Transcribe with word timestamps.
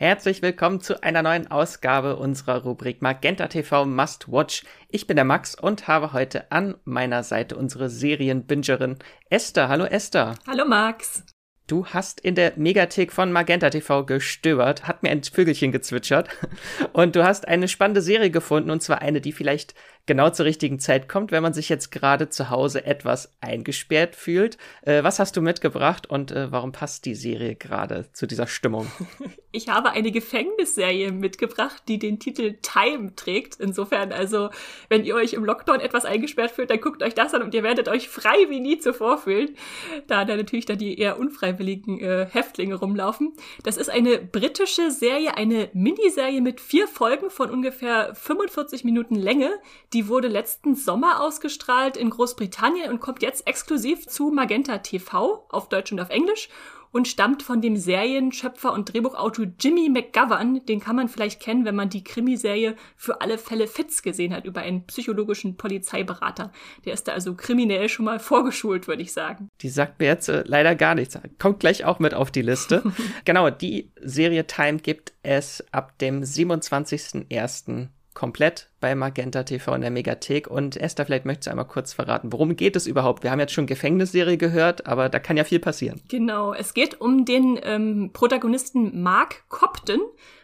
Herzlich 0.00 0.42
willkommen 0.42 0.80
zu 0.80 1.02
einer 1.02 1.22
neuen 1.22 1.50
Ausgabe 1.50 2.14
unserer 2.18 2.62
Rubrik 2.62 3.02
Magenta 3.02 3.48
TV 3.48 3.84
Must 3.84 4.30
Watch. 4.30 4.62
Ich 4.88 5.08
bin 5.08 5.16
der 5.16 5.24
Max 5.24 5.56
und 5.56 5.88
habe 5.88 6.12
heute 6.12 6.52
an 6.52 6.76
meiner 6.84 7.24
Seite 7.24 7.56
unsere 7.56 7.90
Serienbingerin 7.90 9.00
Esther. 9.28 9.68
Hallo 9.68 9.86
Esther. 9.86 10.36
Hallo 10.46 10.66
Max. 10.66 11.24
Du 11.66 11.84
hast 11.86 12.20
in 12.20 12.36
der 12.36 12.52
Megathek 12.54 13.12
von 13.12 13.32
Magenta 13.32 13.70
TV 13.70 14.06
gestöbert, 14.06 14.86
hat 14.86 15.02
mir 15.02 15.10
ein 15.10 15.24
Vögelchen 15.24 15.72
gezwitschert 15.72 16.28
und 16.92 17.16
du 17.16 17.24
hast 17.24 17.48
eine 17.48 17.66
spannende 17.66 18.00
Serie 18.00 18.30
gefunden 18.30 18.70
und 18.70 18.80
zwar 18.80 19.02
eine, 19.02 19.20
die 19.20 19.32
vielleicht 19.32 19.74
genau 20.06 20.30
zur 20.30 20.46
richtigen 20.46 20.78
Zeit 20.78 21.08
kommt, 21.08 21.32
wenn 21.32 21.42
man 21.42 21.54
sich 21.54 21.68
jetzt 21.68 21.90
gerade 21.90 22.28
zu 22.28 22.50
Hause 22.50 22.86
etwas 22.86 23.36
eingesperrt 23.40 24.14
fühlt. 24.14 24.58
Äh, 24.82 25.02
was 25.02 25.18
hast 25.18 25.36
du 25.36 25.42
mitgebracht 25.42 26.06
und 26.06 26.30
äh, 26.30 26.52
warum 26.52 26.70
passt 26.70 27.04
die 27.04 27.16
Serie 27.16 27.56
gerade 27.56 28.12
zu 28.12 28.28
dieser 28.28 28.46
Stimmung? 28.46 28.86
Ich 29.50 29.68
habe 29.70 29.92
eine 29.92 30.12
Gefängnisserie 30.12 31.10
mitgebracht, 31.10 31.82
die 31.88 31.98
den 31.98 32.20
Titel 32.20 32.58
Time 32.60 33.14
trägt. 33.16 33.58
Insofern, 33.58 34.12
also, 34.12 34.50
wenn 34.90 35.04
ihr 35.04 35.14
euch 35.14 35.32
im 35.32 35.42
Lockdown 35.42 35.80
etwas 35.80 36.04
eingesperrt 36.04 36.50
fühlt, 36.50 36.68
dann 36.68 36.82
guckt 36.82 37.02
euch 37.02 37.14
das 37.14 37.32
an 37.32 37.42
und 37.42 37.54
ihr 37.54 37.62
werdet 37.62 37.88
euch 37.88 38.10
frei 38.10 38.36
wie 38.50 38.60
nie 38.60 38.78
zuvor 38.78 39.16
fühlen. 39.16 39.56
Da 40.06 40.26
da 40.26 40.36
natürlich 40.36 40.66
dann 40.66 40.76
die 40.76 40.98
eher 40.98 41.18
unfreiwilligen 41.18 41.98
äh, 41.98 42.26
Häftlinge 42.30 42.74
rumlaufen. 42.74 43.32
Das 43.62 43.78
ist 43.78 43.88
eine 43.88 44.18
britische 44.18 44.90
Serie, 44.90 45.36
eine 45.38 45.70
Miniserie 45.72 46.42
mit 46.42 46.60
vier 46.60 46.86
Folgen 46.86 47.30
von 47.30 47.50
ungefähr 47.50 48.14
45 48.14 48.84
Minuten 48.84 49.14
Länge, 49.14 49.50
die 49.94 50.08
wurde 50.08 50.28
letzten 50.28 50.74
Sommer 50.74 51.22
ausgestrahlt 51.22 51.96
in 51.96 52.10
Großbritannien 52.10 52.90
und 52.90 53.00
kommt 53.00 53.22
jetzt 53.22 53.46
exklusiv 53.46 54.06
zu 54.06 54.30
Magenta 54.30 54.78
TV 54.78 55.46
auf 55.48 55.70
Deutsch 55.70 55.90
und 55.90 56.00
auf 56.00 56.10
Englisch 56.10 56.50
und 56.92 57.08
stammt 57.08 57.42
von 57.42 57.60
dem 57.60 57.76
Serienschöpfer 57.76 58.72
und 58.72 58.92
Drehbuchautor 58.92 59.46
Jimmy 59.58 59.88
McGovern. 59.88 60.64
Den 60.66 60.80
kann 60.80 60.96
man 60.96 61.08
vielleicht 61.08 61.40
kennen, 61.40 61.64
wenn 61.64 61.74
man 61.74 61.90
die 61.90 62.04
Krimiserie 62.04 62.76
für 62.96 63.20
alle 63.20 63.38
Fälle 63.38 63.66
Fitz 63.66 64.02
gesehen 64.02 64.34
hat 64.34 64.44
über 64.44 64.60
einen 64.60 64.86
psychologischen 64.86 65.56
Polizeiberater. 65.56 66.52
Der 66.84 66.94
ist 66.94 67.08
da 67.08 67.12
also 67.12 67.34
kriminell 67.34 67.88
schon 67.88 68.04
mal 68.04 68.18
vorgeschult, 68.18 68.88
würde 68.88 69.02
ich 69.02 69.12
sagen. 69.12 69.48
Die 69.60 69.68
sagt 69.68 70.00
mir 70.00 70.06
jetzt 70.06 70.28
äh, 70.28 70.44
leider 70.46 70.74
gar 70.74 70.94
nichts. 70.94 71.18
Kommt 71.38 71.60
gleich 71.60 71.84
auch 71.84 71.98
mit 71.98 72.14
auf 72.14 72.30
die 72.30 72.42
Liste. 72.42 72.82
genau, 73.24 73.50
die 73.50 73.90
Serie 74.00 74.46
Time 74.46 74.78
gibt 74.78 75.12
es 75.22 75.64
ab 75.72 75.98
dem 75.98 76.22
27.01 76.22 77.88
komplett 78.18 78.68
bei 78.80 78.96
Magenta 78.96 79.44
TV 79.44 79.72
in 79.76 79.80
der 79.80 79.92
Megathek. 79.92 80.48
Und 80.48 80.76
Esther, 80.76 81.06
vielleicht 81.06 81.24
möchtest 81.24 81.46
du 81.46 81.50
einmal 81.52 81.68
kurz 81.68 81.92
verraten, 81.92 82.32
worum 82.32 82.56
geht 82.56 82.74
es 82.74 82.88
überhaupt? 82.88 83.22
Wir 83.22 83.30
haben 83.30 83.38
jetzt 83.38 83.52
schon 83.52 83.68
Gefängnisserie 83.68 84.36
gehört, 84.36 84.88
aber 84.88 85.08
da 85.08 85.20
kann 85.20 85.36
ja 85.36 85.44
viel 85.44 85.60
passieren. 85.60 86.00
Genau, 86.08 86.52
es 86.52 86.74
geht 86.74 87.00
um 87.00 87.24
den 87.24 87.60
ähm, 87.62 88.10
Protagonisten 88.12 89.04
Mark 89.04 89.44
Copton. 89.48 90.00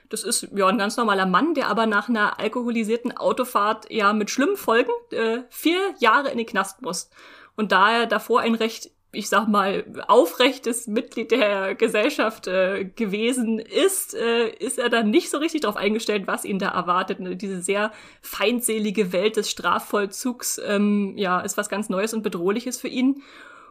Das 0.08 0.22
ist 0.22 0.50
ja 0.54 0.68
ein 0.68 0.78
ganz 0.78 0.96
normaler 0.96 1.26
Mann, 1.26 1.54
der 1.54 1.66
aber 1.66 1.86
nach 1.86 2.08
einer 2.08 2.38
alkoholisierten 2.38 3.16
Autofahrt 3.16 3.90
ja 3.90 4.12
mit 4.12 4.30
schlimmen 4.30 4.56
Folgen 4.56 4.92
äh, 5.10 5.38
vier 5.50 5.80
Jahre 5.98 6.30
in 6.30 6.38
den 6.38 6.46
Knast 6.46 6.80
muss. 6.80 7.10
Und 7.56 7.72
da 7.72 8.02
er 8.02 8.06
davor 8.06 8.42
ein 8.42 8.54
recht 8.54 8.92
ich 9.14 9.28
sag 9.28 9.48
mal, 9.48 9.84
aufrechtes 10.08 10.86
Mitglied 10.86 11.30
der 11.30 11.74
Gesellschaft 11.74 12.46
äh, 12.46 12.84
gewesen 12.84 13.58
ist, 13.58 14.14
äh, 14.14 14.48
ist 14.48 14.78
er 14.78 14.88
dann 14.88 15.10
nicht 15.10 15.30
so 15.30 15.38
richtig 15.38 15.62
darauf 15.62 15.76
eingestellt, 15.76 16.26
was 16.26 16.44
ihn 16.44 16.58
da 16.58 16.68
erwartet. 16.68 17.20
Und 17.20 17.38
diese 17.40 17.62
sehr 17.62 17.92
feindselige 18.20 19.12
Welt 19.12 19.36
des 19.36 19.50
Strafvollzugs, 19.50 20.60
ähm, 20.66 21.14
ja, 21.16 21.40
ist 21.40 21.56
was 21.56 21.68
ganz 21.68 21.88
Neues 21.88 22.14
und 22.14 22.22
Bedrohliches 22.22 22.80
für 22.80 22.88
ihn. 22.88 23.22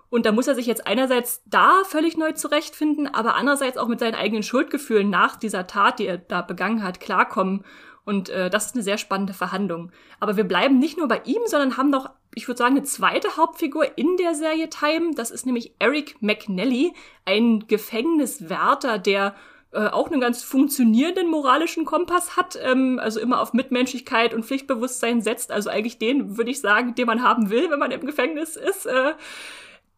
Und 0.09 0.27
da 0.27 0.31
muss 0.31 0.47
er 0.47 0.53
sich 0.53 0.67
jetzt 0.67 0.85
einerseits 0.85 1.41
da 1.47 1.81
völlig 1.85 2.17
neu 2.17 2.33
zurechtfinden, 2.33 3.07
aber 3.07 3.35
andererseits 3.35 3.78
auch 3.78 3.88
mit 3.88 4.00
seinen 4.00 4.13
eigenen 4.13 4.44
Schuldgefühlen 4.44 5.09
nach 5.09 5.35
dieser 5.35 5.66
Tat, 5.66 5.97
die 5.97 6.05
er 6.05 6.19
da 6.19 6.44
begangen 6.44 6.83
hat, 6.83 7.00
klarkommen. 7.00 7.66
Und 8.05 8.30
äh, 8.30 8.50
das 8.50 8.67
ist 8.67 8.75
eine 8.75 8.83
sehr 8.83 9.00
spannende 9.00 9.33
Verhandlung. 9.33 9.91
Aber 10.19 10.38
wir 10.38 10.44
bleiben 10.44 10.78
nicht 10.78 10.97
nur 11.00 11.07
bei 11.07 11.22
ihm, 11.25 11.41
sondern 11.45 11.78
haben 11.78 11.89
noch, 11.89 12.11
ich 12.35 12.47
würde 12.47 12.57
sagen, 12.57 12.77
eine 12.77 12.85
zweite 12.85 13.38
Hauptfigur 13.38 13.97
in 13.97 14.17
der 14.17 14.35
Serie 14.35 14.69
Time. 14.69 15.11
Das 15.16 15.31
ist 15.31 15.45
nämlich 15.45 15.73
Eric 15.79 16.16
McNally, 16.21 16.94
ein 17.25 17.67
Gefängniswärter, 17.67 18.97
der 18.99 19.35
äh, 19.71 19.88
auch 19.88 20.11
einen 20.11 20.21
ganz 20.21 20.44
funktionierenden 20.44 21.29
moralischen 21.29 21.85
Kompass 21.85 22.38
hat, 22.38 22.59
ähm, 22.61 22.99
also 22.99 23.19
immer 23.19 23.41
auf 23.41 23.53
Mitmenschlichkeit 23.53 24.33
und 24.33 24.45
Pflichtbewusstsein 24.45 25.21
setzt. 25.21 25.51
Also 25.51 25.69
eigentlich 25.69 25.97
den, 25.97 26.38
würde 26.38 26.51
ich 26.51 26.61
sagen, 26.61 26.95
den 26.95 27.07
man 27.07 27.23
haben 27.23 27.49
will, 27.49 27.69
wenn 27.71 27.79
man 27.79 27.91
im 27.91 28.05
Gefängnis 28.05 28.55
ist. 28.55 28.85
Äh, 28.85 29.13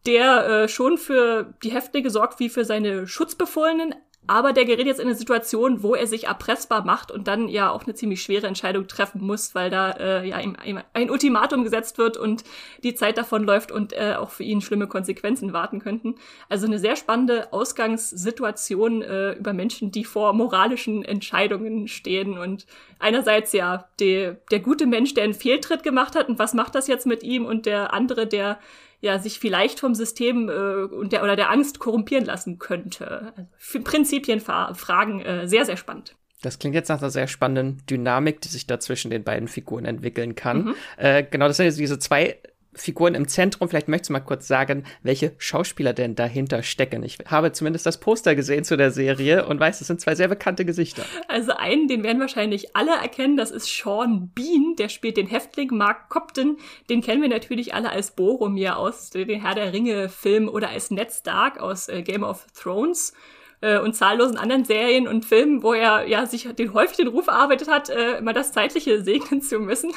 der 0.06 0.46
äh, 0.46 0.68
schon 0.68 0.98
für 0.98 1.54
die 1.62 1.72
Häftlinge 1.72 2.10
sorgt 2.10 2.38
wie 2.38 2.48
für 2.48 2.64
seine 2.64 3.06
Schutzbefohlenen, 3.06 3.94
aber 4.26 4.52
der 4.52 4.64
gerät 4.64 4.86
jetzt 4.86 5.00
in 5.00 5.06
eine 5.06 5.14
Situation, 5.14 5.82
wo 5.82 5.94
er 5.94 6.06
sich 6.06 6.24
erpressbar 6.24 6.84
macht 6.84 7.10
und 7.10 7.28
dann 7.28 7.48
ja 7.48 7.70
auch 7.70 7.84
eine 7.84 7.94
ziemlich 7.94 8.22
schwere 8.22 8.46
Entscheidung 8.46 8.86
treffen 8.86 9.20
muss, 9.24 9.54
weil 9.54 9.70
da 9.70 9.90
äh, 9.92 10.28
ja 10.28 10.40
ihm, 10.40 10.56
ihm 10.64 10.80
ein 10.92 11.10
Ultimatum 11.10 11.64
gesetzt 11.64 11.98
wird 11.98 12.16
und 12.16 12.44
die 12.82 12.94
Zeit 12.94 13.18
davon 13.18 13.44
läuft 13.44 13.72
und 13.72 13.92
äh, 13.92 14.14
auch 14.18 14.30
für 14.30 14.42
ihn 14.42 14.60
schlimme 14.60 14.86
Konsequenzen 14.86 15.52
warten 15.52 15.80
könnten. 15.80 16.16
Also 16.48 16.66
eine 16.66 16.78
sehr 16.78 16.96
spannende 16.96 17.52
Ausgangssituation 17.52 19.02
äh, 19.02 19.32
über 19.32 19.52
Menschen, 19.52 19.90
die 19.90 20.04
vor 20.04 20.32
moralischen 20.32 21.04
Entscheidungen 21.04 21.88
stehen 21.88 22.38
und 22.38 22.66
einerseits 22.98 23.52
ja 23.52 23.88
die, 24.00 24.32
der 24.50 24.60
gute 24.60 24.86
Mensch, 24.86 25.14
der 25.14 25.24
einen 25.24 25.34
Fehltritt 25.34 25.82
gemacht 25.82 26.16
hat 26.16 26.28
und 26.28 26.38
was 26.38 26.54
macht 26.54 26.74
das 26.74 26.86
jetzt 26.88 27.06
mit 27.06 27.22
ihm 27.22 27.44
und 27.44 27.66
der 27.66 27.92
andere, 27.92 28.26
der 28.26 28.58
ja 29.00 29.18
sich 29.18 29.38
vielleicht 29.38 29.80
vom 29.80 29.94
System 29.94 30.48
äh, 30.48 30.84
und 30.84 31.12
der 31.12 31.22
oder 31.22 31.36
der 31.36 31.50
Angst 31.50 31.78
korrumpieren 31.78 32.24
lassen 32.24 32.58
könnte. 32.58 33.32
Also 33.36 33.80
Prinzipienfragen 33.82 35.20
äh, 35.20 35.48
sehr 35.48 35.64
sehr 35.64 35.76
spannend. 35.76 36.14
Das 36.42 36.58
klingt 36.58 36.74
jetzt 36.74 36.88
nach 36.88 37.00
einer 37.00 37.10
sehr 37.10 37.26
spannenden 37.26 37.82
Dynamik, 37.86 38.40
die 38.40 38.48
sich 38.48 38.66
da 38.66 38.78
zwischen 38.78 39.10
den 39.10 39.24
beiden 39.24 39.48
Figuren 39.48 39.84
entwickeln 39.84 40.34
kann. 40.34 40.64
Mhm. 40.64 40.74
Äh, 40.96 41.24
genau, 41.24 41.48
das 41.48 41.56
sind 41.56 41.66
jetzt 41.66 41.78
diese 41.78 41.98
zwei 41.98 42.38
Figuren 42.76 43.14
im 43.14 43.26
Zentrum. 43.26 43.68
Vielleicht 43.68 43.88
möchtest 43.88 44.10
du 44.10 44.12
mal 44.12 44.20
kurz 44.20 44.46
sagen, 44.46 44.84
welche 45.02 45.32
Schauspieler 45.38 45.92
denn 45.92 46.14
dahinter 46.14 46.62
stecken. 46.62 47.02
Ich 47.02 47.18
habe 47.26 47.52
zumindest 47.52 47.86
das 47.86 47.98
Poster 47.98 48.34
gesehen 48.34 48.64
zu 48.64 48.76
der 48.76 48.90
Serie 48.90 49.46
und 49.46 49.58
weiß, 49.58 49.80
es 49.80 49.86
sind 49.86 50.00
zwei 50.00 50.14
sehr 50.14 50.28
bekannte 50.28 50.64
Gesichter. 50.64 51.02
Also 51.28 51.52
einen, 51.52 51.88
den 51.88 52.02
werden 52.02 52.20
wahrscheinlich 52.20 52.76
alle 52.76 52.92
erkennen, 52.92 53.36
das 53.36 53.50
ist 53.50 53.66
Sean 53.66 54.30
Bean, 54.34 54.76
der 54.78 54.88
spielt 54.88 55.16
den 55.16 55.26
Häftling 55.26 55.70
Mark 55.72 56.08
Copton. 56.08 56.58
Den 56.90 57.02
kennen 57.02 57.22
wir 57.22 57.28
natürlich 57.28 57.74
alle 57.74 57.90
als 57.90 58.10
Boromir 58.10 58.76
aus 58.76 59.10
den 59.10 59.40
Herr 59.40 59.54
der 59.54 59.72
Ringe 59.72 60.08
Film 60.08 60.48
oder 60.48 60.68
als 60.68 60.90
Ned 60.90 61.10
Stark 61.10 61.58
aus 61.58 61.88
äh, 61.88 62.02
Game 62.02 62.22
of 62.22 62.46
Thrones 62.54 63.12
äh, 63.60 63.78
und 63.78 63.94
zahllosen 63.94 64.36
anderen 64.36 64.64
Serien 64.64 65.08
und 65.08 65.24
Filmen, 65.24 65.62
wo 65.62 65.72
er 65.72 66.06
ja 66.06 66.26
sich 66.26 66.48
den 66.54 66.72
häufig 66.74 66.96
den 66.96 67.08
Ruf 67.08 67.26
erarbeitet 67.26 67.68
hat, 67.68 67.88
äh, 67.88 68.18
immer 68.18 68.32
das 68.32 68.52
Zeitliche 68.52 69.02
segnen 69.02 69.42
zu 69.42 69.58
müssen. 69.58 69.92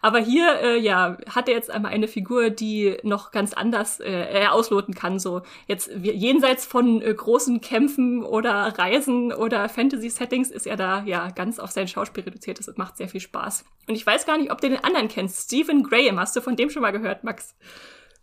Aber 0.00 0.18
hier, 0.18 0.60
äh, 0.60 0.78
ja, 0.78 1.16
hat 1.28 1.48
er 1.48 1.54
jetzt 1.54 1.70
einmal 1.70 1.92
eine 1.92 2.08
Figur, 2.08 2.50
die 2.50 2.96
noch 3.02 3.30
ganz 3.30 3.52
anders 3.52 4.00
äh, 4.00 4.46
ausloten 4.48 4.94
kann. 4.94 5.18
So 5.18 5.42
jetzt 5.66 5.90
jenseits 6.00 6.66
von 6.66 7.02
äh, 7.02 7.12
großen 7.12 7.60
Kämpfen 7.60 8.22
oder 8.22 8.78
Reisen 8.78 9.32
oder 9.32 9.68
Fantasy-Settings 9.68 10.50
ist 10.50 10.66
er 10.66 10.76
da 10.76 11.02
ja 11.04 11.30
ganz 11.30 11.58
auf 11.58 11.70
sein 11.70 11.88
Schauspiel 11.88 12.24
reduziert. 12.24 12.58
Das 12.58 12.76
macht 12.76 12.96
sehr 12.96 13.08
viel 13.08 13.20
Spaß. 13.20 13.64
Und 13.88 13.94
ich 13.94 14.06
weiß 14.06 14.26
gar 14.26 14.38
nicht, 14.38 14.52
ob 14.52 14.60
du 14.60 14.68
den 14.68 14.84
anderen 14.84 15.08
kennst. 15.08 15.46
Stephen 15.46 15.82
Graham, 15.82 16.20
hast 16.20 16.36
du 16.36 16.40
von 16.40 16.56
dem 16.56 16.70
schon 16.70 16.82
mal 16.82 16.92
gehört, 16.92 17.24
Max? 17.24 17.54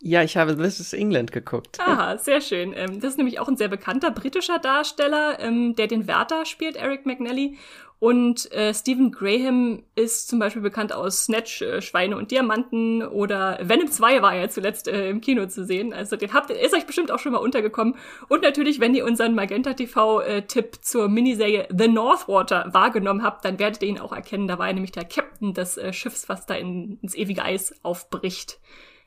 Ja, 0.02 0.22
ich 0.24 0.38
habe 0.38 0.56
This 0.56 0.80
is 0.80 0.94
England 0.94 1.32
geguckt. 1.32 1.80
Aha, 1.80 2.18
sehr 2.18 2.42
schön. 2.42 2.74
Ähm, 2.76 3.00
das 3.00 3.12
ist 3.12 3.18
nämlich 3.18 3.40
auch 3.40 3.48
ein 3.48 3.58
sehr 3.58 3.70
bekannter 3.70 4.12
britischer 4.12 4.60
Darsteller, 4.60 5.40
ähm, 5.40 5.76
der 5.76 5.88
den 5.88 6.08
Wärter 6.08 6.46
spielt, 6.46 6.76
Eric 6.76 7.06
McNally. 7.06 7.58
Und 7.98 8.52
äh, 8.52 8.74
Stephen 8.74 9.12
Graham 9.12 9.84
ist 9.96 10.28
zum 10.28 10.38
Beispiel 10.38 10.62
bekannt 10.62 10.92
aus 10.94 11.24
Snatch, 11.24 11.62
äh, 11.62 11.82
Schweine 11.82 12.18
und 12.18 12.30
Diamanten 12.30 13.02
oder 13.02 13.58
Venom 13.62 13.90
2 13.90 14.22
war 14.22 14.36
ja 14.36 14.50
zuletzt 14.50 14.90
äh, 14.90 15.10
im 15.10 15.22
Kino 15.22 15.48
zu 15.48 15.66
sehen. 15.66 15.94
Also 15.94 16.18
den 16.18 16.34
habt 16.34 16.50
ihr, 16.50 16.60
ist 16.60 16.76
euch 16.76 16.86
bestimmt 16.86 17.10
auch 17.10 17.20
schon 17.20 17.32
mal 17.32 17.40
untergekommen. 17.40 17.96
Und 18.28 18.44
natürlich, 18.44 18.82
wenn 18.82 18.94
ihr 18.96 19.06
unseren 19.06 19.34
Magenta 19.34 19.74
TV-Tipp 19.74 20.76
äh, 20.76 20.82
zur 20.82 21.08
Miniserie 21.08 21.68
The 21.76 21.88
Northwater 21.88 22.70
wahrgenommen 22.74 23.24
habt, 23.24 23.46
dann 23.46 23.60
werdet 23.60 23.82
ihr 23.82 23.90
ihn 23.90 24.00
auch 24.00 24.12
erkennen. 24.14 24.48
Da 24.48 24.60
war 24.60 24.68
er 24.68 24.74
nämlich 24.74 24.92
der 24.92 25.06
Captain 25.06 25.54
des 25.54 25.78
äh, 25.78 25.94
Schiffs, 25.94 26.28
was 26.28 26.46
da 26.46 26.54
in, 26.54 27.00
ins 27.02 27.16
ewige 27.16 27.44
Eis 27.44 27.74
aufbricht. 27.82 28.60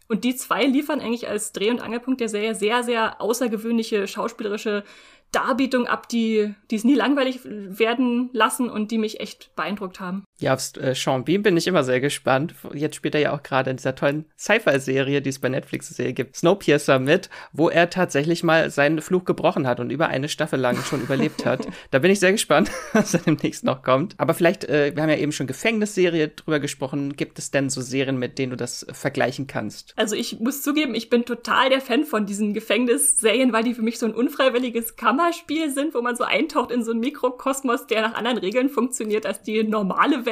Und 0.09 0.25
die 0.25 0.35
zwei 0.35 0.65
liefern 0.65 1.01
eigentlich 1.01 1.29
als 1.29 1.53
Dreh- 1.53 1.71
und 1.71 1.81
Angelpunkt 1.81 2.21
der 2.21 2.31
Serie 2.31 2.55
sehr, 2.55 2.83
sehr 2.83 3.21
außergewöhnliche 3.21 4.09
schauspielerische 4.09 4.85
Darbietung 5.33 5.87
ab, 5.87 6.09
die, 6.09 6.55
die 6.71 6.77
es 6.77 6.85
nie 6.85 6.95
langweilig 6.95 7.41
werden 7.45 8.31
lassen 8.33 8.71
und 8.71 8.91
die 8.91 8.99
mich 8.99 9.21
echt 9.21 9.55
beeindruckt 9.55 10.01
haben. 10.01 10.25
Ja, 10.41 10.55
auf 10.55 10.77
äh, 10.77 10.95
Sean 10.95 11.25
Bean 11.25 11.43
bin 11.43 11.57
ich 11.57 11.67
immer 11.67 11.83
sehr 11.83 12.01
gespannt. 12.01 12.55
Jetzt 12.73 12.95
spielt 12.95 13.17
er 13.17 13.21
ja 13.21 13.33
auch 13.33 13.43
gerade 13.43 13.71
in 13.71 13.77
dieser 13.77 13.97
tollen 13.97 14.25
Sci-Fi-Serie, 14.39 15.21
die 15.21 15.31
es 15.31 15.41
bei 15.41 15.49
Netflix 15.49 15.89
serie 15.89 16.13
gibt, 16.13 16.37
Snowpiercer 16.37 17.01
mit, 17.01 17.29
wo 17.53 17.69
er 17.69 17.91
tatsächlich 17.91 18.45
mal 18.45 18.71
seinen 18.71 19.01
Fluch 19.01 19.25
gebrochen 19.25 19.67
hat 19.67 19.81
und 19.81 19.91
über 19.91 20.07
eine 20.09 20.29
Staffel 20.29 20.61
lang 20.61 20.77
schon 20.77 21.03
überlebt 21.03 21.45
hat. 21.45 21.67
Da 21.91 22.01
bin 22.01 22.11
ich 22.11 22.21
sehr 22.21 22.33
gespannt, 22.33 22.71
was 22.93 23.13
dann 23.13 23.23
demnächst 23.25 23.65
noch 23.65 23.83
kommt. 23.83 24.15
Aber 24.19 24.35
vielleicht, 24.35 24.65
äh, 24.65 24.95
wir 24.95 25.03
haben 25.03 25.11
ja 25.11 25.17
eben 25.17 25.33
schon 25.33 25.47
Gefängnisserie 25.47 26.29
drüber 26.29 26.61
gesprochen. 26.61 27.17
Gibt 27.17 27.39
es 27.39 27.51
denn 27.51 27.71
so 27.71 27.81
Serien, 27.81 28.19
mit 28.19 28.39
denen 28.39 28.51
du 28.51 28.57
das 28.57 28.87
vergleichen 28.93 29.47
kannst? 29.47 29.95
Also 29.97 30.15
ich 30.15 30.39
muss 30.39 30.63
zugeben, 30.63 30.95
ich 30.95 31.09
bin 31.09 31.25
total 31.25 31.71
der 31.71 31.81
Fan 31.81 32.05
von 32.05 32.27
diesen 32.27 32.53
Gefängnisserien, 32.53 33.53
weil 33.53 33.65
die 33.65 33.75
für 33.75 33.83
mich 33.83 33.99
so 33.99 34.07
ein 34.07 34.15
unfreiwilliges 34.15 34.97
Kammerspiel 34.97 35.71
sind, 35.71 35.95
wo 35.95 36.03
man 36.03 36.17
so 36.17 36.25
eintaucht 36.25 36.71
in 36.71 36.85
so 36.85 36.91
einen 36.91 37.01
Mikrokosmos, 37.01 37.87
der 37.87 38.03
nach 38.03 38.15
anderen 38.15 38.39
Regeln 38.39 38.69
funktioniert 38.69 39.25
als 39.25 39.43
die 39.43 39.65
normale 39.65 40.27
Welt. 40.27 40.28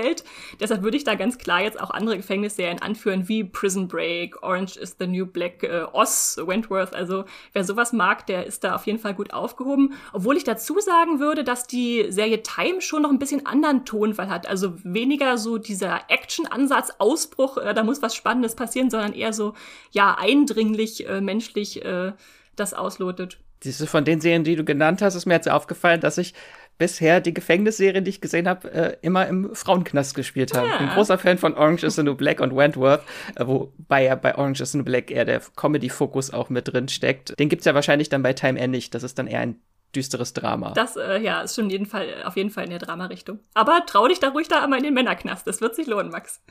Deshalb 0.61 0.83
würde 0.83 0.97
ich 0.97 1.05
da 1.05 1.15
ganz 1.15 1.39
klar 1.39 1.63
jetzt 1.63 1.81
auch 1.81 1.91
andere 1.91 2.17
Gefängnisserien 2.17 2.81
anführen, 2.81 3.29
wie 3.29 3.45
Prison 3.45 3.89
Break, 3.89 4.43
Orange 4.43 4.77
is 4.77 4.97
the 4.99 5.07
New 5.07 5.27
Black, 5.27 5.63
äh, 5.63 5.85
Oz, 5.93 6.39
Wentworth. 6.45 6.95
Also 6.95 7.25
wer 7.53 7.65
sowas 7.65 7.93
mag, 7.93 8.27
der 8.27 8.47
ist 8.47 8.65
da 8.65 8.75
auf 8.75 8.87
jeden 8.87 8.99
Fall 8.99 9.15
gut 9.15 9.33
aufgehoben. 9.33 9.95
Obwohl 10.13 10.37
ich 10.37 10.45
dazu 10.45 10.79
sagen 10.81 11.21
würde, 11.21 11.45
dass 11.45 11.67
die 11.67 12.07
Serie 12.09 12.43
Time 12.43 12.81
schon 12.81 13.03
noch 13.03 13.11
ein 13.11 13.19
bisschen 13.19 13.47
anderen 13.47 13.85
Tonfall 13.85 14.29
hat. 14.29 14.47
Also 14.47 14.75
weniger 14.85 15.39
so 15.39 15.59
dieser 15.59 16.03
Action-Ansatz, 16.09 16.93
Ausbruch, 16.99 17.59
äh, 17.59 17.75
da 17.75 17.83
muss 17.83 18.03
was 18.03 18.15
Spannendes 18.15 18.55
passieren, 18.55 18.91
sondern 18.91 19.13
eher 19.13 19.33
so, 19.33 19.55
ja, 19.91 20.17
eindringlich, 20.19 21.09
äh, 21.09 21.21
menschlich 21.21 21.85
äh, 21.85 22.13
das 22.57 22.75
auslotet. 22.75 23.39
Diese 23.63 23.87
von 23.87 24.05
den 24.05 24.21
Serien, 24.21 24.45
die 24.45 24.57
du 24.57 24.65
genannt 24.65 25.01
hast, 25.01 25.15
ist 25.15 25.27
mir 25.27 25.35
jetzt 25.35 25.49
aufgefallen, 25.49 26.01
dass 26.01 26.19
ich 26.19 26.35
bisher 26.79 27.21
die 27.21 27.35
Gefängnisserien, 27.35 28.05
die 28.05 28.11
ich 28.11 28.21
gesehen 28.21 28.49
habe, 28.49 28.71
äh, 28.73 28.97
immer 29.03 29.27
im 29.27 29.55
Frauenknast 29.55 30.15
gespielt 30.15 30.55
habe. 30.55 30.67
Ja. 30.67 30.75
Ich 30.75 30.79
bin 30.79 30.89
großer 30.91 31.19
Fan 31.19 31.39
von 31.39 31.55
Orange 31.55 31.85
is 31.85 31.97
the 31.97 32.03
New 32.03 32.15
Black 32.15 32.41
und 32.41 32.55
Wentworth, 32.55 33.03
äh, 33.35 33.47
wobei 33.47 34.05
ja 34.05 34.15
bei 34.15 34.37
Orange 34.37 34.63
is 34.63 34.73
the 34.73 34.79
New 34.79 34.85
Black 34.85 35.11
eher 35.11 35.25
der 35.25 35.41
Comedy-Fokus 35.57 36.33
auch 36.33 36.51
mit 36.51 36.73
drin 36.73 36.89
steckt. 36.89 37.39
Den 37.39 37.49
gibt's 37.49 37.65
ja 37.65 37.75
wahrscheinlich 37.75 38.09
dann 38.09 38.23
bei 38.23 38.33
Time 38.33 38.59
N 38.59 38.71
nicht. 38.71 38.95
Das 38.95 39.03
ist 39.03 39.19
dann 39.19 39.27
eher 39.27 39.41
ein 39.41 39.61
düsteres 39.95 40.33
Drama. 40.35 40.73
Das, 40.73 40.97
äh, 40.97 41.19
ja, 41.19 41.41
ist 41.41 41.55
schon 41.55 41.71
jeden 41.71 41.87
Fall, 41.87 42.09
auf 42.25 42.37
jeden 42.37 42.51
Fall 42.51 42.65
in 42.65 42.71
der 42.71 42.79
Drama-Richtung. 42.79 43.41
Aber 43.55 43.85
trau 43.87 44.09
dich 44.09 44.21
da 44.21 44.29
ruhig 44.29 44.49
da 44.49 44.63
einmal 44.63 44.79
in 44.79 44.85
den 44.85 44.95
Männerknast. 44.95 45.47
Das 45.47 45.61
wird 45.61 45.75
sich 45.75 45.87
lohnen, 45.87 46.11
Max. 46.11 46.43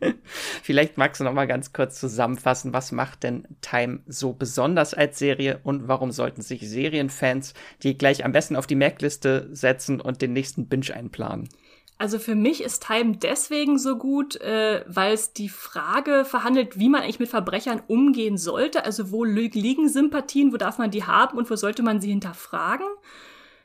Vielleicht 0.62 0.98
magst 0.98 1.20
du 1.20 1.24
noch 1.24 1.32
mal 1.32 1.46
ganz 1.46 1.72
kurz 1.72 2.00
zusammenfassen, 2.00 2.72
was 2.72 2.92
macht 2.92 3.22
denn 3.22 3.46
Time 3.60 4.00
so 4.06 4.32
besonders 4.32 4.94
als 4.94 5.18
Serie 5.18 5.60
und 5.62 5.88
warum 5.88 6.10
sollten 6.10 6.42
sich 6.42 6.68
Serienfans 6.68 7.54
die 7.82 7.96
gleich 7.96 8.24
am 8.24 8.32
besten 8.32 8.56
auf 8.56 8.66
die 8.66 8.74
Merkliste 8.74 9.48
setzen 9.52 10.00
und 10.00 10.22
den 10.22 10.32
nächsten 10.32 10.68
Binge 10.68 10.94
einplanen? 10.94 11.48
Also 11.96 12.18
für 12.18 12.34
mich 12.34 12.62
ist 12.62 12.84
Time 12.84 13.16
deswegen 13.16 13.78
so 13.78 13.96
gut, 13.96 14.40
äh, 14.40 14.84
weil 14.88 15.14
es 15.14 15.32
die 15.32 15.48
Frage 15.48 16.24
verhandelt, 16.24 16.78
wie 16.78 16.88
man 16.88 17.02
eigentlich 17.02 17.20
mit 17.20 17.28
Verbrechern 17.28 17.82
umgehen 17.86 18.36
sollte. 18.36 18.84
Also 18.84 19.12
wo 19.12 19.22
liegen 19.22 19.88
Sympathien, 19.88 20.52
wo 20.52 20.56
darf 20.56 20.78
man 20.78 20.90
die 20.90 21.04
haben 21.04 21.38
und 21.38 21.48
wo 21.48 21.56
sollte 21.56 21.84
man 21.84 22.00
sie 22.00 22.10
hinterfragen? 22.10 22.86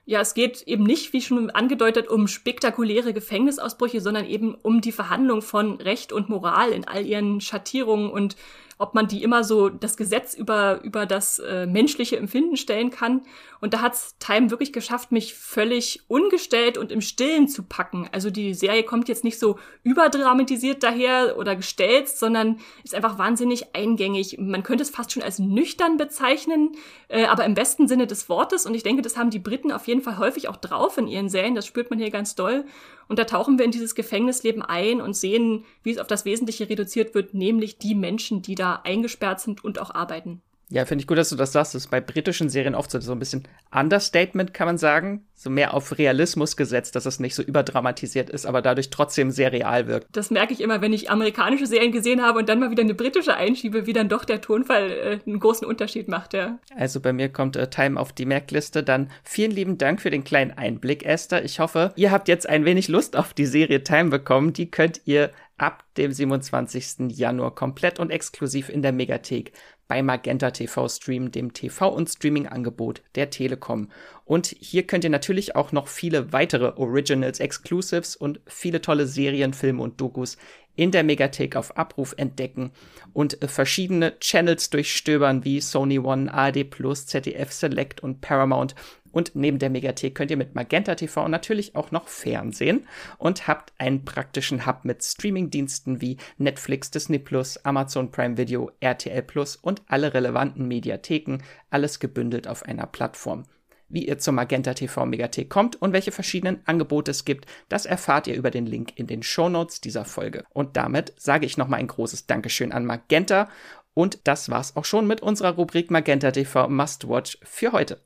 Ja, 0.09 0.21
es 0.21 0.33
geht 0.33 0.63
eben 0.63 0.85
nicht, 0.85 1.13
wie 1.13 1.21
schon 1.21 1.51
angedeutet, 1.51 2.07
um 2.07 2.27
spektakuläre 2.27 3.13
Gefängnisausbrüche, 3.13 4.01
sondern 4.01 4.25
eben 4.25 4.55
um 4.55 4.81
die 4.81 4.91
Verhandlung 4.91 5.43
von 5.43 5.75
Recht 5.75 6.11
und 6.11 6.29
Moral 6.29 6.71
in 6.71 6.87
all 6.87 7.05
ihren 7.05 7.41
Schattierungen 7.41 8.09
und 8.09 8.35
ob 8.79 8.95
man 8.95 9.07
die 9.07 9.21
immer 9.23 9.43
so 9.43 9.67
das 9.67 9.97
Gesetz 9.97 10.33
über, 10.33 10.81
über 10.83 11.05
das 11.05 11.37
äh, 11.39 11.67
menschliche 11.67 12.15
Empfinden 12.15 12.55
stellen 12.55 12.91
kann. 12.91 13.23
Und 13.59 13.73
da 13.73 13.81
hat's 13.81 14.17
Time 14.19 14.51
wirklich 14.51 14.71
geschafft, 14.71 15.11
mich 15.11 15.35
völlig 15.35 16.03
ungestellt 16.07 16.77
und 16.77 16.89
im 16.89 17.01
Stillen 17.01 17.49
zu 17.49 17.63
packen. 17.63 18.07
Also 18.13 18.29
die 18.29 18.53
Serie 18.53 18.83
kommt 18.83 19.09
jetzt 19.09 19.25
nicht 19.25 19.37
so 19.37 19.59
überdramatisiert 19.83 20.81
daher 20.81 21.37
oder 21.37 21.57
gestellt, 21.57 22.07
sondern 22.07 22.61
ist 22.85 22.95
einfach 22.95 23.17
wahnsinnig 23.17 23.75
eingängig. 23.75 24.37
Man 24.39 24.63
könnte 24.63 24.83
es 24.83 24.89
fast 24.89 25.11
schon 25.11 25.23
als 25.23 25.39
nüchtern 25.39 25.97
bezeichnen, 25.97 26.71
äh, 27.09 27.25
aber 27.25 27.43
im 27.43 27.55
besten 27.55 27.89
Sinne 27.89 28.07
des 28.07 28.29
Wortes. 28.29 28.65
Und 28.65 28.75
ich 28.75 28.83
denke, 28.83 29.01
das 29.01 29.17
haben 29.17 29.29
die 29.29 29.39
Briten 29.39 29.73
auf 29.73 29.87
jeden 29.87 30.01
Fall 30.01 30.17
häufig 30.17 30.47
auch 30.47 30.55
drauf 30.57 30.97
in 30.97 31.07
ihren 31.07 31.27
Serien. 31.27 31.53
Das 31.53 31.67
spürt 31.67 31.89
man 31.89 31.99
hier 31.99 32.11
ganz 32.11 32.35
doll. 32.35 32.63
Und 33.09 33.17
da 33.17 33.25
tauchen 33.25 33.57
wir 33.57 33.65
in 33.65 33.71
dieses 33.71 33.95
Gefängnisleben 33.95 34.61
ein 34.61 35.01
und 35.01 35.15
sehen, 35.15 35.65
wie 35.81 35.89
es 35.91 35.97
auf 35.97 36.05
das 36.05 36.25
Wesentliche 36.25 36.69
reduziert 36.69 37.15
wird, 37.15 37.33
nämlich 37.33 37.79
die 37.79 37.95
Menschen, 37.95 38.43
die 38.43 38.53
da 38.53 38.68
eingesperrt 38.77 39.39
sind 39.39 39.63
und 39.63 39.79
auch 39.79 39.93
arbeiten. 39.93 40.41
Ja, 40.71 40.85
finde 40.85 41.01
ich 41.01 41.07
gut, 41.07 41.17
dass 41.17 41.29
du 41.29 41.35
das 41.35 41.51
sagst. 41.51 41.73
Das 41.73 41.85
ist 41.85 41.91
bei 41.91 41.99
britischen 41.99 42.47
Serien 42.47 42.75
oft 42.75 42.91
so, 42.91 42.99
so 42.99 43.11
ein 43.11 43.19
bisschen 43.19 43.47
Understatement, 43.71 44.53
kann 44.53 44.67
man 44.67 44.77
sagen. 44.77 45.25
So 45.33 45.49
mehr 45.49 45.73
auf 45.73 45.97
Realismus 45.97 46.57
gesetzt, 46.57 46.95
dass 46.95 47.07
es 47.07 47.19
nicht 47.19 47.33
so 47.33 47.41
überdramatisiert 47.41 48.29
ist, 48.29 48.45
aber 48.45 48.61
dadurch 48.61 48.91
trotzdem 48.91 49.31
sehr 49.31 49.51
real 49.51 49.87
wirkt. 49.87 50.07
Das 50.11 50.29
merke 50.29 50.53
ich 50.53 50.61
immer, 50.61 50.81
wenn 50.81 50.93
ich 50.93 51.09
amerikanische 51.09 51.65
Serien 51.65 51.91
gesehen 51.91 52.21
habe 52.21 52.39
und 52.39 52.49
dann 52.49 52.59
mal 52.59 52.69
wieder 52.69 52.83
eine 52.83 52.93
britische 52.93 53.35
einschiebe, 53.35 53.87
wie 53.87 53.93
dann 53.93 54.09
doch 54.09 54.25
der 54.25 54.41
Tonfall 54.41 54.91
äh, 54.91 55.19
einen 55.25 55.39
großen 55.39 55.65
Unterschied 55.65 56.07
macht, 56.07 56.33
ja. 56.33 56.59
Also 56.75 56.99
bei 56.99 57.13
mir 57.13 57.29
kommt 57.29 57.55
äh, 57.55 57.69
Time 57.69 57.99
auf 57.99 58.13
die 58.13 58.25
Merkliste. 58.25 58.83
Dann 58.83 59.09
vielen 59.23 59.51
lieben 59.51 59.77
Dank 59.79 60.01
für 60.01 60.11
den 60.11 60.23
kleinen 60.23 60.51
Einblick, 60.51 61.03
Esther. 61.03 61.43
Ich 61.43 61.59
hoffe, 61.59 61.93
ihr 61.95 62.11
habt 62.11 62.27
jetzt 62.27 62.47
ein 62.47 62.65
wenig 62.65 62.89
Lust 62.89 63.15
auf 63.15 63.33
die 63.33 63.47
Serie 63.47 63.83
Time 63.83 64.09
bekommen. 64.09 64.53
Die 64.53 64.69
könnt 64.69 65.01
ihr 65.05 65.31
ab 65.59 65.83
dem 65.97 66.11
27. 66.11 67.11
Januar 67.11 67.53
komplett 67.53 67.99
und 67.99 68.09
exklusiv 68.09 68.69
in 68.69 68.81
der 68.81 68.91
Megathek 68.91 69.53
bei 69.87 70.03
Magenta 70.03 70.51
TV 70.51 70.87
Stream, 70.87 71.31
dem 71.31 71.51
TV- 71.51 71.87
und 71.87 72.09
Streaming-Angebot 72.09 73.01
der 73.15 73.31
Telekom. 73.31 73.89
Und 74.23 74.55
hier 74.59 74.83
könnt 74.83 75.03
ihr 75.03 75.09
natürlich 75.09 75.55
auch 75.55 75.71
noch 75.71 75.87
viele 75.87 76.31
weitere 76.31 76.77
Originals, 76.77 77.39
Exclusives 77.39 78.15
und 78.15 78.39
viele 78.45 78.81
tolle 78.81 79.07
Serien, 79.07 79.53
Filme 79.53 79.81
und 79.81 79.99
Dokus 79.99 80.37
in 80.75 80.91
der 80.91 81.03
Megathek 81.03 81.57
auf 81.57 81.75
Abruf 81.75 82.13
entdecken 82.15 82.71
und 83.11 83.37
verschiedene 83.45 84.17
Channels 84.19 84.69
durchstöbern 84.69 85.43
wie 85.43 85.59
Sony 85.59 85.99
One, 85.99 86.31
Plus, 86.69 87.05
ZDF 87.05 87.51
Select 87.51 88.01
und 88.01 88.21
Paramount 88.21 88.75
und 89.11 89.35
neben 89.35 89.59
der 89.59 89.69
Megathek 89.69 90.15
könnt 90.15 90.31
ihr 90.31 90.37
mit 90.37 90.55
Magenta 90.55 90.95
TV 90.95 91.27
natürlich 91.27 91.75
auch 91.75 91.91
noch 91.91 92.07
Fernsehen 92.07 92.87
und 93.17 93.47
habt 93.47 93.73
einen 93.77 94.05
praktischen 94.05 94.65
Hub 94.65 94.85
mit 94.85 95.03
Streamingdiensten 95.03 96.01
wie 96.01 96.17
Netflix, 96.37 96.91
Disney 96.91 97.19
Plus, 97.19 97.57
Amazon 97.65 98.11
Prime 98.11 98.37
Video, 98.37 98.71
RTL 98.79 99.21
Plus 99.23 99.55
und 99.55 99.81
alle 99.87 100.13
relevanten 100.13 100.67
Mediatheken, 100.67 101.39
alles 101.69 101.99
gebündelt 101.99 102.47
auf 102.47 102.63
einer 102.63 102.85
Plattform. 102.85 103.45
Wie 103.91 104.07
ihr 104.07 104.19
zur 104.19 104.33
Magenta 104.33 104.75
TV 104.75 105.07
Megathek 105.07 105.49
kommt 105.49 105.81
und 105.81 105.93
welche 105.93 106.11
verschiedenen 106.11 106.61
Angebote 106.65 107.09
es 107.09 107.25
gibt, 107.25 107.47
das 107.69 107.87
erfahrt 107.87 108.27
ihr 108.27 108.35
über 108.35 108.51
den 108.51 108.67
Link 108.67 108.93
in 108.95 109.07
den 109.07 109.23
Show 109.23 109.49
Notes 109.49 109.81
dieser 109.81 110.05
Folge. 110.05 110.43
Und 110.51 110.77
damit 110.77 111.13
sage 111.17 111.47
ich 111.47 111.57
nochmal 111.57 111.79
ein 111.79 111.87
großes 111.87 112.27
Dankeschön 112.27 112.71
an 112.71 112.85
Magenta 112.85 113.49
und 113.95 114.19
das 114.25 114.49
war's 114.49 114.75
auch 114.75 114.85
schon 114.85 115.07
mit 115.07 115.21
unserer 115.21 115.55
Rubrik 115.55 115.89
Magenta 115.89 116.31
TV 116.31 116.69
Must 116.69 117.09
Watch 117.09 117.39
für 117.43 117.71
heute. 117.71 117.99